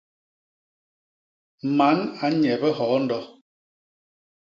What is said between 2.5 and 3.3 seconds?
bihoondo.